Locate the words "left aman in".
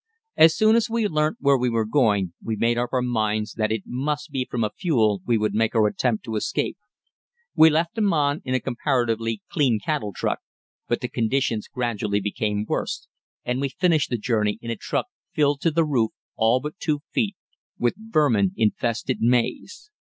7.69-8.55